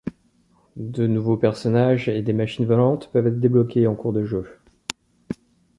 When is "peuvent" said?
3.11-3.27